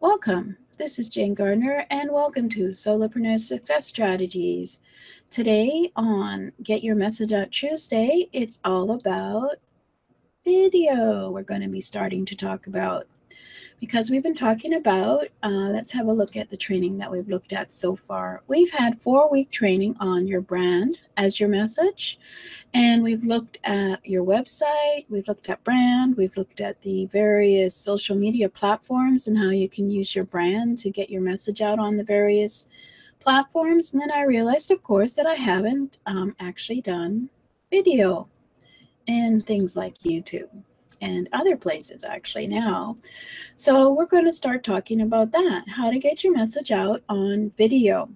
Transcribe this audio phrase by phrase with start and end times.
[0.00, 0.58] Welcome.
[0.76, 4.78] This is Jane Gardner, and welcome to Solopreneur Success Strategies.
[5.28, 9.56] Today on Get Your Message Out Tuesday, it's all about
[10.44, 11.32] video.
[11.32, 13.08] We're going to be starting to talk about
[13.80, 17.28] because we've been talking about, uh, let's have a look at the training that we've
[17.28, 18.42] looked at so far.
[18.48, 22.18] We've had four week training on your brand as your message,
[22.74, 27.74] and we've looked at your website, we've looked at brand, we've looked at the various
[27.74, 31.78] social media platforms and how you can use your brand to get your message out
[31.78, 32.68] on the various
[33.20, 33.92] platforms.
[33.92, 37.30] And then I realized, of course, that I haven't um, actually done
[37.70, 38.28] video
[39.06, 40.48] and things like YouTube
[41.00, 42.96] and other places actually now.
[43.56, 47.52] So we're going to start talking about that, how to get your message out on
[47.56, 48.10] video.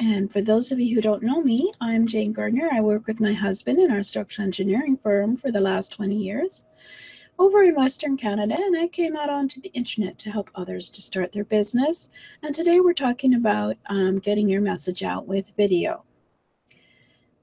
[0.00, 2.68] And for those of you who don't know me, I'm Jane Gardner.
[2.72, 6.66] I work with my husband in our structural engineering firm for the last 20 years
[7.38, 11.02] over in Western Canada, and I came out onto the internet to help others to
[11.02, 12.10] start their business.
[12.42, 16.04] And today we're talking about um, getting your message out with video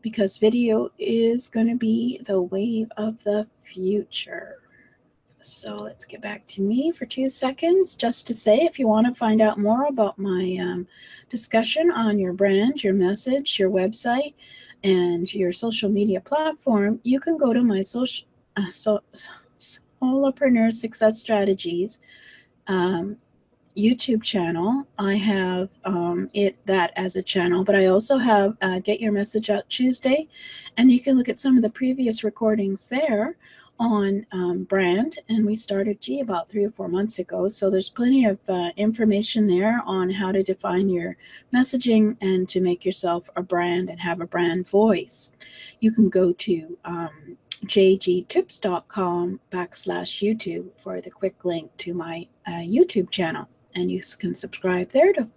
[0.02, 4.60] because video is going to be the wave of the future.
[5.42, 9.08] So let's get back to me for two seconds just to say if you want
[9.08, 10.88] to find out more about my um,
[11.30, 14.34] discussion on your brand, your message, your website,
[14.84, 19.02] and your social media platform, you can go to my social uh, so,
[19.58, 22.00] solopreneur success strategies
[22.68, 23.18] um,
[23.78, 24.88] YouTube channel.
[24.98, 29.12] I have um, it that as a channel, but I also have uh, Get Your
[29.12, 30.28] Message Out Tuesday,
[30.78, 33.38] and you can look at some of the previous recordings there
[33.80, 35.20] on um, brand.
[35.30, 37.48] And we started, G about three or four months ago.
[37.48, 41.16] So there's plenty of uh, information there on how to define your
[41.54, 45.32] messaging and to make yourself a brand and have a brand voice.
[45.80, 52.52] You can go to um, jgtips.com backslash YouTube for the quick link to my uh,
[52.52, 55.28] YouTube channel and you can subscribe there to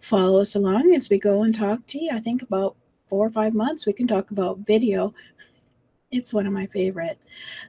[0.00, 1.86] follow us along as we go and talk.
[1.86, 2.76] Gee, I think about
[3.06, 5.14] four or five months we can talk about video.
[6.10, 7.18] It's one of my favorite.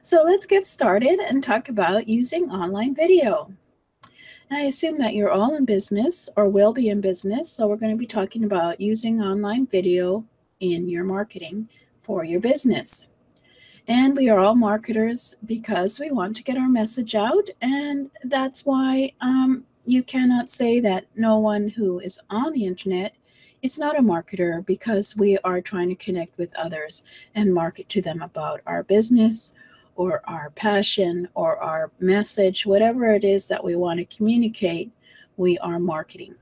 [0.02, 3.52] So let's get started and talk about using online video.
[4.50, 7.92] I assume that you're all in business or will be in business, so we're going
[7.92, 10.24] to be talking about using online video
[10.58, 11.68] in your marketing
[12.02, 13.08] for your business.
[13.86, 18.66] And we are all marketers because we want to get our message out, and that's
[18.66, 23.14] why um, you cannot say that no one who is on the internet
[23.62, 28.00] is not a marketer because we are trying to connect with others and market to
[28.00, 29.52] them about our business
[29.96, 34.90] or our passion or our message, whatever it is that we want to communicate,
[35.36, 36.34] we are marketing.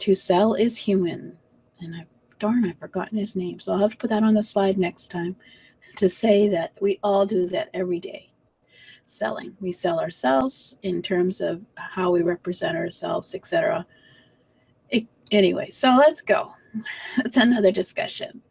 [0.00, 1.38] To sell is human.
[1.80, 2.06] And I
[2.38, 3.60] darn, I've forgotten his name.
[3.60, 5.36] So I'll have to put that on the slide next time
[5.96, 8.30] to say that we all do that every day
[9.06, 9.56] selling.
[9.60, 13.86] We sell ourselves in terms of how we represent ourselves, etc.
[15.32, 16.52] Anyway, so let's go.
[17.16, 18.42] That's another discussion.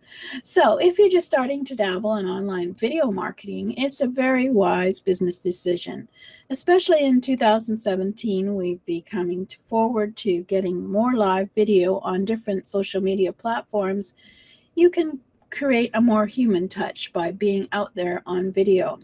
[0.44, 5.00] So, if you're just starting to dabble in online video marketing, it's a very wise
[5.00, 6.08] business decision.
[6.50, 13.02] Especially in 2017, we've be coming forward to getting more live video on different social
[13.02, 14.16] media platforms.
[14.74, 15.20] You can
[15.52, 19.00] create a more human touch by being out there on video.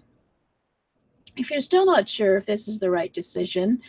[1.38, 3.82] If you're still not sure if this is the right decision,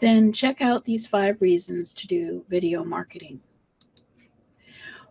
[0.00, 3.40] then check out these five reasons to do video marketing.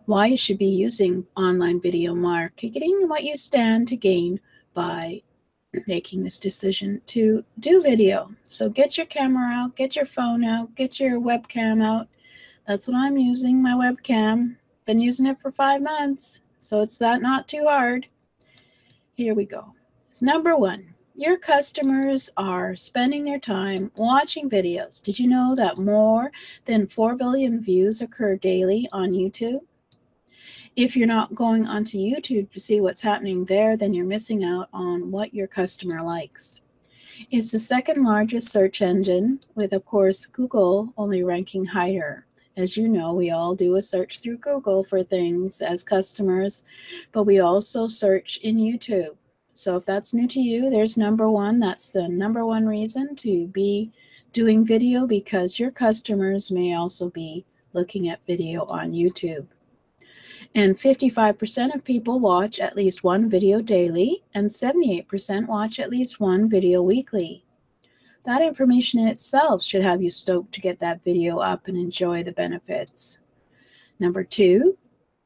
[0.06, 4.40] Why you should be using online video marketing and what you stand to gain
[4.72, 5.22] by
[5.86, 8.34] making this decision to do video.
[8.46, 12.08] So get your camera out, get your phone out, get your webcam out.
[12.66, 14.56] That's what I'm using, my webcam.
[14.84, 18.06] Been using it for five months, so it's that not too hard.
[19.14, 19.74] Here we go.
[20.08, 25.02] It's number one, your customers are spending their time watching videos.
[25.02, 26.32] Did you know that more
[26.64, 29.60] than 4 billion views occur daily on YouTube?
[30.76, 34.70] If you're not going onto YouTube to see what's happening there, then you're missing out
[34.72, 36.62] on what your customer likes.
[37.30, 42.24] It's the second largest search engine, with, of course, Google only ranking higher.
[42.56, 46.64] As you know, we all do a search through Google for things as customers,
[47.12, 49.16] but we also search in YouTube
[49.52, 51.58] So if that's new to you, there's number one.
[51.58, 53.90] That's the number one reason to be
[54.32, 59.46] doing video because your customers may also be looking at video on YouTube.
[60.54, 66.18] And 55% of people watch at least one video daily, and 78% watch at least
[66.18, 67.44] one video weekly.
[68.24, 72.22] That information in itself should have you stoked to get that video up and enjoy
[72.22, 73.20] the benefits.
[73.98, 74.76] Number two,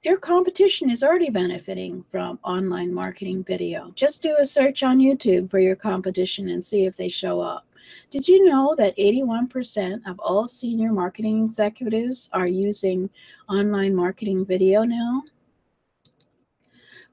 [0.04, 3.90] your competition is already benefiting from online marketing video.
[3.94, 7.66] Just do a search on YouTube for your competition and see if they show up.
[8.10, 13.08] Did you know that 81% of all senior marketing executives are using
[13.48, 15.22] online marketing video now?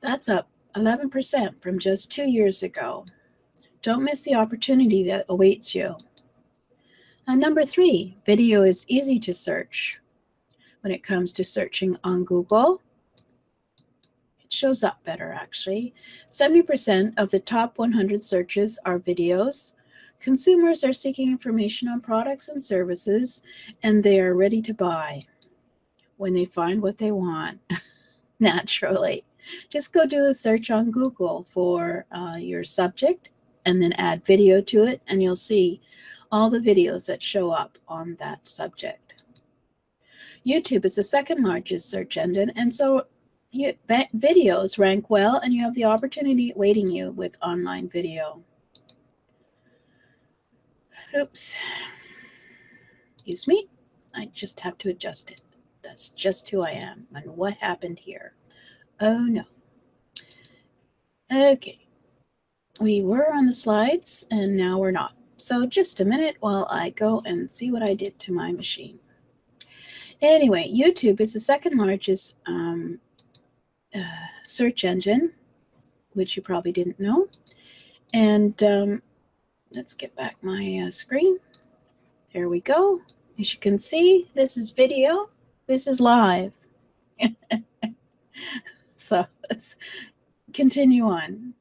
[0.02, 3.06] That's up 11% from just two years ago.
[3.82, 5.96] Don't miss the opportunity that awaits you.
[7.26, 10.01] And number three, video is easy to search.
[10.82, 12.82] When it comes to searching on Google,
[14.44, 15.94] it shows up better actually.
[16.30, 19.74] 70% of the top 100 searches are videos.
[20.20, 23.42] Consumers are seeking information on products and services,
[23.82, 25.24] and they are ready to buy
[26.18, 27.60] when they find what they want,
[28.40, 29.24] naturally.
[29.70, 33.32] Just go do a search on Google for uh, your subject
[33.66, 35.82] and then add video to it, and you'll see
[36.32, 39.21] all the videos that show up on that subject.
[40.46, 43.06] YouTube is the second largest search engine, and so
[43.52, 48.44] you, videos rank well, and you have the opportunity waiting you with online video.
[51.16, 51.58] Oops.
[53.16, 53.68] Excuse me.
[54.16, 55.42] I just have to adjust it.
[55.82, 57.08] That's just who I am.
[57.14, 58.34] And what happened here?
[59.00, 59.44] Oh no.
[61.32, 61.82] Okay
[62.82, 65.14] we were on the slides and now we're not.
[65.38, 69.00] So just a minute while I go and see what I did to my machine.
[70.22, 73.00] Anyway, YouTube is the second largest um,
[73.96, 75.34] uh, search engine,
[76.14, 77.28] which you probably didn't know.
[78.14, 79.02] And um,
[79.72, 81.40] let's get back my uh, screen.
[82.34, 83.02] There we go.
[83.40, 85.30] As you can see, this is video.
[85.66, 86.54] This is live.
[88.96, 89.76] so let's
[90.54, 91.54] continue on.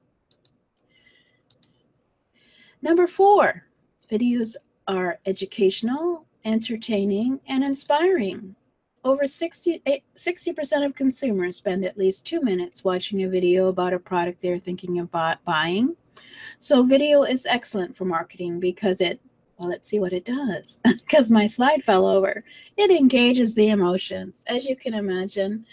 [2.82, 3.64] Number four,
[4.10, 8.56] videos are educational, entertaining, and inspiring.
[9.02, 9.82] Over 60,
[10.14, 14.58] 60% of consumers spend at least two minutes watching a video about a product they're
[14.58, 15.10] thinking of
[15.44, 15.96] buying.
[16.58, 19.20] So, video is excellent for marketing because it,
[19.56, 20.80] well, let's see what it does.
[21.10, 22.44] Because my slide fell over.
[22.76, 24.44] It engages the emotions.
[24.46, 25.66] As you can imagine,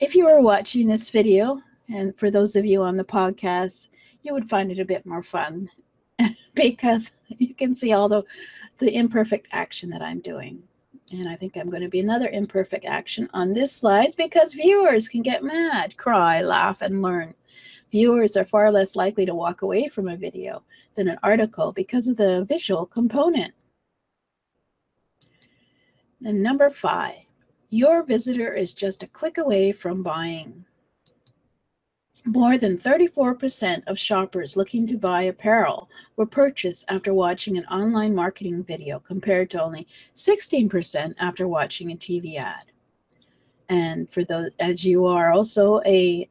[0.00, 1.62] if you were watching this video,
[1.92, 3.88] and for those of you on the podcast,
[4.22, 5.68] you would find it a bit more fun
[6.54, 8.24] because you can see all the,
[8.78, 10.62] the imperfect action that I'm doing.
[11.10, 15.08] And I think I'm going to be another imperfect action on this slide because viewers
[15.08, 17.34] can get mad, cry, laugh, and learn.
[17.90, 20.62] Viewers are far less likely to walk away from a video
[20.94, 23.52] than an article because of the visual component.
[26.24, 27.16] And number five,
[27.68, 30.64] your visitor is just a click away from buying.
[32.24, 38.14] More than 34% of shoppers looking to buy apparel were purchased after watching an online
[38.14, 42.66] marketing video, compared to only 16% after watching a TV ad.
[43.68, 46.28] And for those, as you are also a,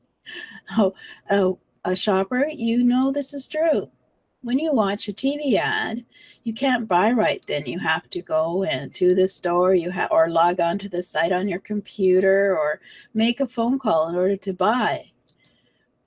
[0.78, 0.94] oh,
[1.28, 1.52] a,
[1.84, 3.90] a shopper, you know this is true.
[4.40, 6.06] When you watch a TV ad,
[6.44, 7.66] you can't buy right then.
[7.66, 11.48] You have to go into the store, you or log on to the site on
[11.48, 12.80] your computer or
[13.12, 15.10] make a phone call in order to buy.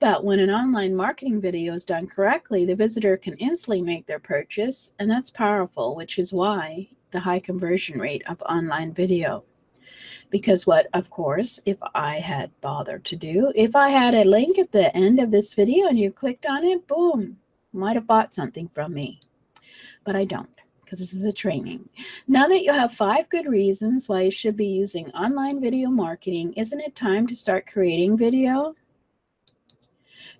[0.02, 4.18] But when an online marketing video is done correctly, the visitor can instantly make their
[4.18, 9.44] purchase, and that's powerful, which is why the high conversion rate of online video.
[10.28, 14.58] Because, what, of course, if I had bothered to do, if I had a link
[14.58, 17.38] at the end of this video and you clicked on it, boom,
[17.72, 19.20] might have bought something from me.
[20.02, 20.50] But I don't
[20.84, 21.88] because this is a training.
[22.26, 26.54] Now that you have five good reasons why you should be using online video marketing,
[26.54, 28.74] isn't it time to start creating video?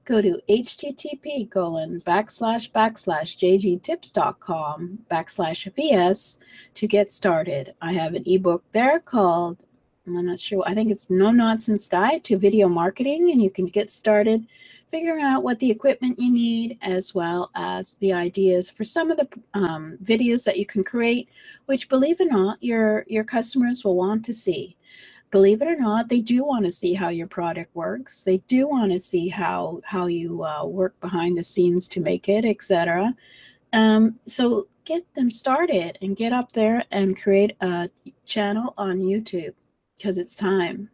[0.05, 6.39] Go to http colon backslash backslash jgtips.com backslash vs
[6.75, 7.75] to get started.
[7.81, 9.59] I have an ebook there called
[10.07, 10.65] I'm not sure.
[10.67, 14.47] I think it's No Nonsense Guide to Video Marketing, and you can get started
[14.91, 19.17] figuring out what the equipment you need, as well as the ideas for some of
[19.17, 21.29] the um, videos that you can create,
[21.67, 24.77] which, believe it or not, your your customers will want to see
[25.33, 28.23] believe it or not, they do want to see how your product works.
[28.23, 32.29] They do want to see how how you uh, work behind the scenes to make
[32.29, 33.17] it, etc.
[33.73, 37.89] Um, so get them started and get up there and create a
[38.27, 39.55] channel on YouTube
[39.97, 40.91] because it's time.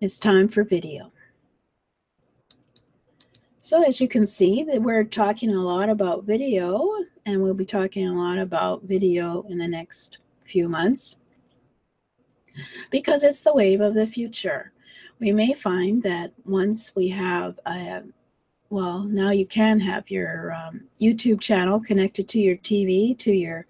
[0.00, 1.12] It's time for video.
[3.60, 6.86] So as you can see that we're talking a lot about video
[7.24, 11.23] and we'll be talking a lot about video in the next few months
[12.90, 14.72] because it's the wave of the future.
[15.20, 18.02] We may find that once we have a,
[18.70, 23.66] well, now you can have your um, YouTube channel connected to your TV, to your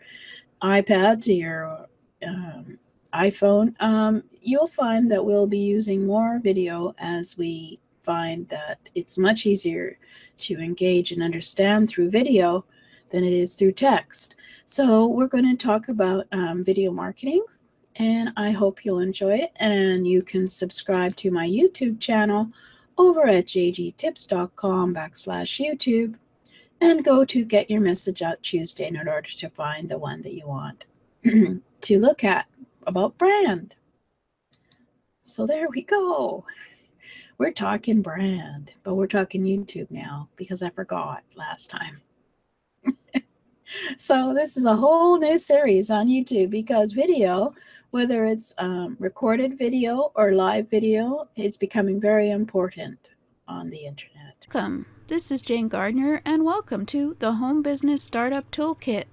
[0.62, 1.86] iPad, to your
[2.26, 2.78] um,
[3.14, 9.16] iPhone, um, you'll find that we'll be using more video as we find that it's
[9.16, 9.98] much easier
[10.38, 12.64] to engage and understand through video
[13.10, 14.34] than it is through text.
[14.64, 17.44] So we're going to talk about um, video marketing
[17.96, 22.48] and I hope you'll enjoy it and you can subscribe to my YouTube channel
[22.98, 26.14] over at jgtips.com backslash YouTube
[26.80, 30.34] and go to Get Your Message Out Tuesday in order to find the one that
[30.34, 30.86] you want
[31.24, 32.46] to look at
[32.86, 33.74] about brand.
[35.22, 36.44] So there we go.
[37.38, 42.02] We're talking brand, but we're talking YouTube now because I forgot last time.
[43.96, 47.54] So this is a whole new series on YouTube because video,
[47.90, 52.98] whether it's um, recorded video or live video, is becoming very important
[53.46, 54.46] on the internet.
[54.52, 54.86] Welcome.
[55.06, 59.04] This is Jane Gardner, and welcome to the Home Business Startup Toolkit.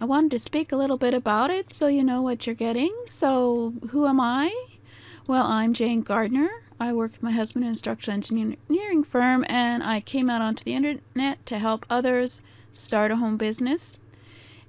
[0.00, 2.94] I wanted to speak a little bit about it so you know what you're getting.
[3.06, 4.66] So, who am I?
[5.26, 6.50] Well, I'm Jane Gardner.
[6.80, 10.64] I work with my husband in an instructional engineering firm, and I came out onto
[10.64, 12.42] the internet to help others
[12.72, 13.98] start a home business.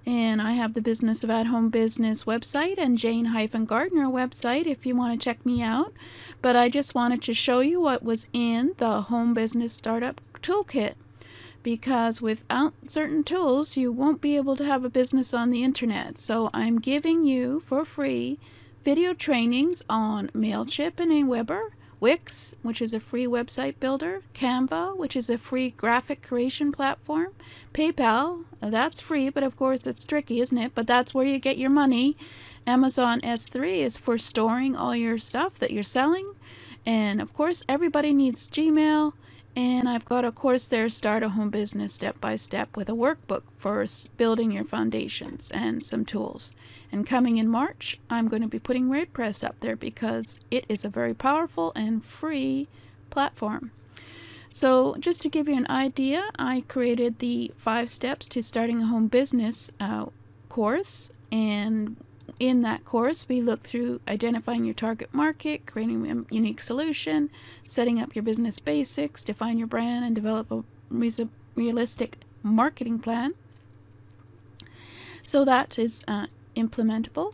[0.07, 4.95] And I have the Business of At Home Business website and Jane-Gardner website if you
[4.95, 5.91] want to check me out.
[6.41, 10.93] But I just wanted to show you what was in the Home Business Startup Toolkit
[11.61, 16.17] because without certain tools, you won't be able to have a business on the internet.
[16.17, 18.39] So I'm giving you for free
[18.85, 25.15] video trainings on MailChimp and Aweber Wix, which is a free website builder, Canva, which
[25.15, 27.33] is a free graphic creation platform,
[27.73, 30.73] PayPal, that's free, but of course it's tricky, isn't it?
[30.75, 32.15] But that's where you get your money.
[32.65, 36.33] Amazon S3 is for storing all your stuff that you're selling.
[36.85, 39.13] And of course, everybody needs Gmail.
[39.57, 42.91] And I've got a course there, Start a Home Business Step by Step, with a
[42.91, 43.83] workbook for
[44.15, 46.53] building your foundations and some tools.
[46.91, 50.85] And coming in March, I'm going to be putting WordPress up there because it is
[50.85, 52.67] a very powerful and free
[53.09, 53.71] platform.
[54.51, 58.85] So, just to give you an idea, I created the five steps to starting a
[58.85, 60.05] home business uh,
[60.49, 61.95] course, and
[62.39, 67.29] in that course, we look through identifying your target market, creating a unique solution,
[67.63, 70.63] setting up your business basics, define your brand, and develop a
[71.55, 73.33] realistic marketing plan.
[75.23, 77.33] So that is uh, implementable.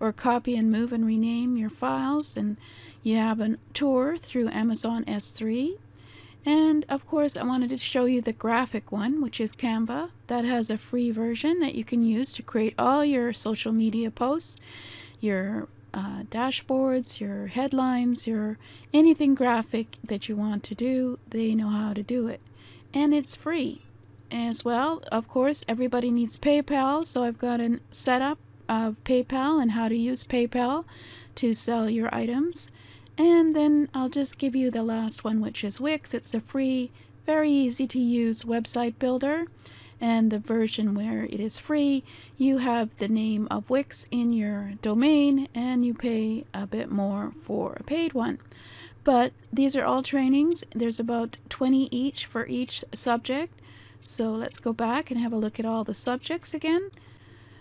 [0.00, 2.56] or copy and move and rename your files and
[3.02, 5.78] you have a tour through Amazon S3
[6.44, 10.44] and of course I wanted to show you the graphic one which is Canva that
[10.44, 14.60] has a free version that you can use to create all your social media posts
[15.20, 18.58] your uh, dashboards your headlines your
[18.92, 22.40] anything graphic that you want to do they know how to do it.
[22.94, 23.82] And it's free.
[24.30, 28.38] As well of course everybody needs PayPal so I've got a setup
[28.68, 30.84] of PayPal and how to use PayPal
[31.36, 32.70] to sell your items.
[33.18, 36.12] And then I'll just give you the last one, which is Wix.
[36.12, 36.90] It's a free,
[37.24, 39.46] very easy to use website builder.
[39.98, 42.04] And the version where it is free,
[42.36, 47.32] you have the name of Wix in your domain and you pay a bit more
[47.42, 48.38] for a paid one.
[49.04, 50.64] But these are all trainings.
[50.74, 53.58] There's about 20 each for each subject.
[54.02, 56.90] So let's go back and have a look at all the subjects again.